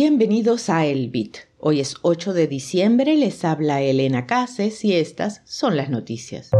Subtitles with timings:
[0.00, 1.38] Bienvenidos a El Bit.
[1.58, 6.50] Hoy es 8 de diciembre, les habla Elena Cases y estas son las noticias.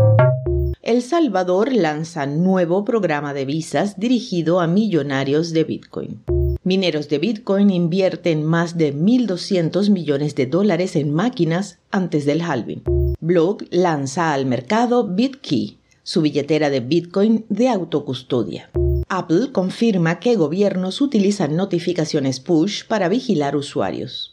[0.83, 6.25] El Salvador lanza nuevo programa de visas dirigido a millonarios de Bitcoin.
[6.65, 12.83] Mineros de Bitcoin invierten más de 1.200 millones de dólares en máquinas antes del halving.
[13.21, 18.69] Blog lanza al mercado BitKey, su billetera de Bitcoin de autocustodia.
[19.09, 24.33] Apple confirma que gobiernos utilizan notificaciones push para vigilar usuarios.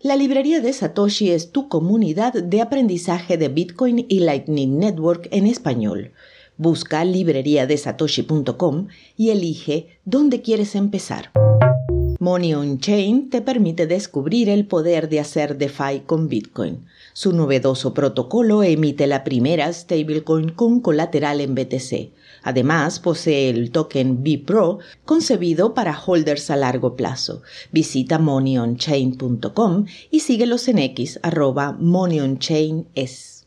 [0.00, 5.46] La librería de Satoshi es tu comunidad de aprendizaje de Bitcoin y Lightning Network en
[5.46, 6.12] español.
[6.56, 11.30] Busca libreriadesatoshi.com y elige dónde quieres empezar.
[12.24, 16.86] Money on Chain te permite descubrir el poder de hacer DeFi con Bitcoin.
[17.12, 22.12] Su novedoso protocolo emite la primera stablecoin con colateral en BTC.
[22.42, 27.42] Además, posee el token BPRO concebido para holders a largo plazo.
[27.72, 33.44] Visita moneyonchain.com y síguelos en X arroba moneyonchain.es.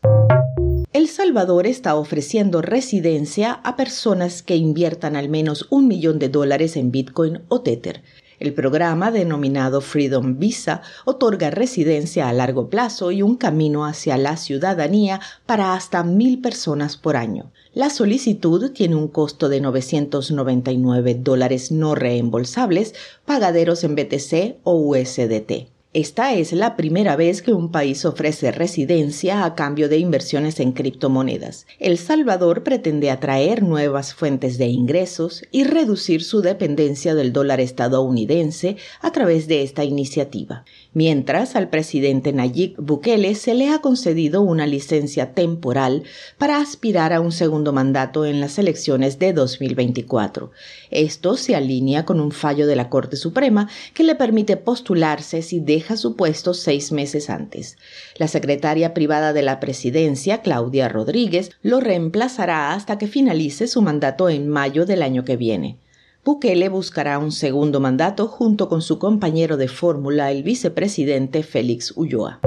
[0.92, 6.76] El Salvador está ofreciendo residencia a personas que inviertan al menos un millón de dólares
[6.76, 8.04] en Bitcoin o Tether.
[8.40, 14.36] El programa, denominado Freedom Visa, otorga residencia a largo plazo y un camino hacia la
[14.36, 17.50] ciudadanía para hasta mil personas por año.
[17.74, 25.77] La solicitud tiene un costo de 999 dólares no reembolsables, pagaderos en BTC o USDT.
[25.94, 30.72] Esta es la primera vez que un país ofrece residencia a cambio de inversiones en
[30.72, 31.66] criptomonedas.
[31.78, 38.76] El Salvador pretende atraer nuevas fuentes de ingresos y reducir su dependencia del dólar estadounidense
[39.00, 40.66] a través de esta iniciativa.
[40.98, 46.02] Mientras al presidente Nayib Bukele se le ha concedido una licencia temporal
[46.38, 50.50] para aspirar a un segundo mandato en las elecciones de 2024.
[50.90, 55.60] Esto se alinea con un fallo de la Corte Suprema que le permite postularse si
[55.60, 57.76] deja su puesto seis meses antes.
[58.16, 64.28] La secretaria privada de la presidencia, Claudia Rodríguez, lo reemplazará hasta que finalice su mandato
[64.28, 65.78] en mayo del año que viene.
[66.28, 72.40] Bukele buscará un segundo mandato junto con su compañero de fórmula, el vicepresidente Félix Ulloa.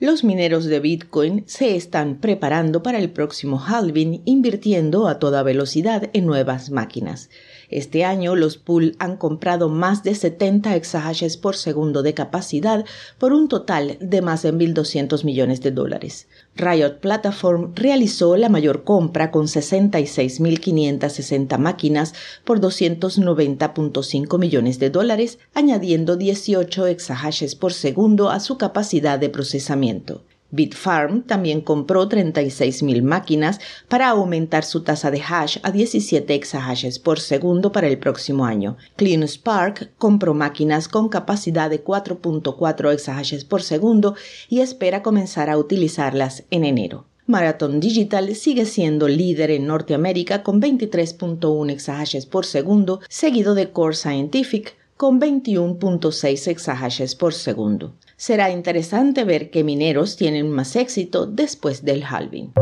[0.00, 6.10] Los mineros de Bitcoin se están preparando para el próximo halving invirtiendo a toda velocidad
[6.12, 7.30] en nuevas máquinas.
[7.70, 12.84] Este año los pool han comprado más de 70 exahashes por segundo de capacidad
[13.18, 16.26] por un total de más de 1.200 millones de dólares.
[16.56, 22.14] Riot Platform realizó la mayor compra con 66.560 máquinas
[22.44, 30.22] por 290.5 millones de dólares, añadiendo 18 exahashes por segundo a su capacidad de procesamiento.
[30.50, 37.20] Bitfarm también compró 36.000 máquinas para aumentar su tasa de hash a 17 exahashes por
[37.20, 38.76] segundo para el próximo año.
[38.96, 44.14] CleanSpark compró máquinas con capacidad de 4.4 exahashes por segundo
[44.48, 47.06] y espera comenzar a utilizarlas en enero.
[47.30, 53.94] Marathon Digital sigue siendo líder en Norteamérica con 23.1 exahashes por segundo, seguido de Core
[53.94, 61.86] Scientific con 21.6 exahashes por segundo será interesante ver qué mineros tienen más éxito después
[61.86, 62.52] del halving.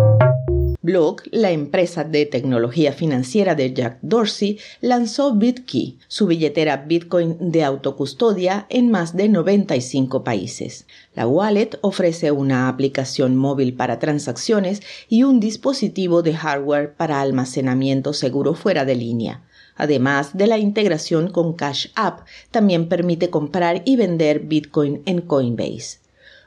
[0.81, 7.65] Block, la empresa de tecnología financiera de Jack Dorsey, lanzó BitKey, su billetera Bitcoin de
[7.65, 10.87] autocustodia en más de 95 países.
[11.17, 18.13] La wallet ofrece una aplicación móvil para transacciones y un dispositivo de hardware para almacenamiento
[18.13, 19.43] seguro fuera de línea.
[19.79, 26.01] Además de la integración con Cash App, también permite comprar y vender Bitcoin en Coinbase.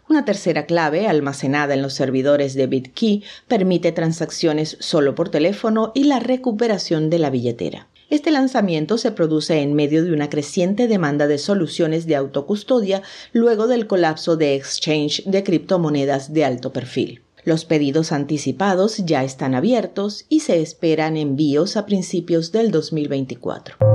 [0.09, 6.03] Una tercera clave, almacenada en los servidores de BitKey, permite transacciones solo por teléfono y
[6.03, 7.88] la recuperación de la billetera.
[8.09, 13.68] Este lanzamiento se produce en medio de una creciente demanda de soluciones de autocustodia luego
[13.68, 17.22] del colapso de exchange de criptomonedas de alto perfil.
[17.44, 23.91] Los pedidos anticipados ya están abiertos y se esperan envíos a principios del 2024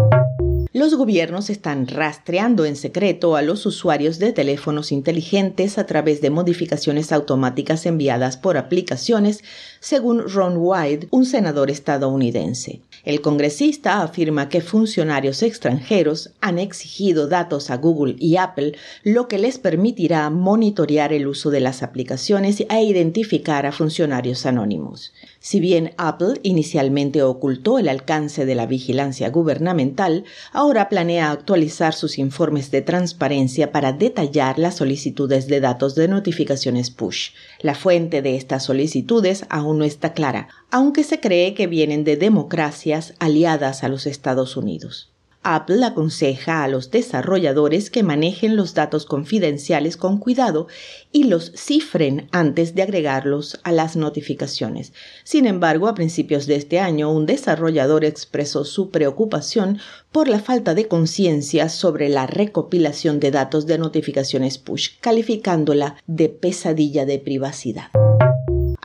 [0.77, 6.29] los gobiernos están rastreando en secreto a los usuarios de teléfonos inteligentes a través de
[6.29, 9.43] modificaciones automáticas enviadas por aplicaciones,
[9.81, 12.81] según Ron Wyde, un senador estadounidense.
[13.07, 19.39] El congresista afirma que funcionarios extranjeros han exigido datos a Google y Apple, lo que
[19.39, 25.15] les permitirá monitorear el uso de las aplicaciones e identificar a funcionarios anónimos.
[25.47, 32.19] Si bien Apple inicialmente ocultó el alcance de la vigilancia gubernamental, ahora planea actualizar sus
[32.19, 37.31] informes de transparencia para detallar las solicitudes de datos de notificaciones push.
[37.61, 42.17] La fuente de estas solicitudes aún no está clara, aunque se cree que vienen de
[42.17, 45.13] democracias aliadas a los Estados Unidos.
[45.49, 50.67] Apple aconseja a los desarrolladores que manejen los datos confidenciales con cuidado
[51.13, 54.93] y los cifren antes de agregarlos a las notificaciones.
[55.23, 59.79] Sin embargo, a principios de este año, un desarrollador expresó su preocupación
[60.11, 66.29] por la falta de conciencia sobre la recopilación de datos de notificaciones push, calificándola de
[66.29, 67.91] pesadilla de privacidad.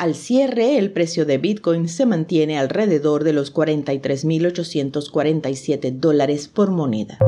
[0.01, 7.19] Al cierre, el precio de Bitcoin se mantiene alrededor de los 43.847 dólares por moneda.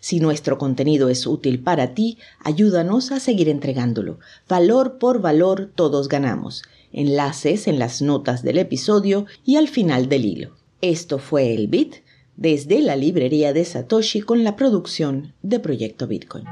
[0.00, 4.18] Si nuestro contenido es útil para ti, ayúdanos a seguir entregándolo.
[4.48, 6.64] Valor por valor, todos ganamos.
[6.92, 10.56] Enlaces en las notas del episodio y al final del hilo.
[10.80, 11.98] Esto fue el Bit
[12.36, 16.42] desde la librería de Satoshi con la producción de Proyecto Bitcoin.